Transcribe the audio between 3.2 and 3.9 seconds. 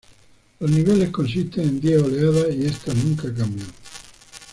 cambian.